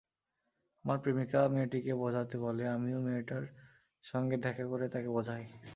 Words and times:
আমার 0.85 0.97
প্রেমিকা 0.99 1.39
মেয়েটিকে 1.47 1.93
বোঝাতে 1.93 2.35
বলে, 2.37 2.63
আমিও 2.67 2.99
মেয়েটার 3.01 3.43
সঙ্গে 4.03 4.35
দেখা 4.37 4.65
করে 4.65 4.85
তাকে 4.89 5.09
বোঝাই। 5.09 5.43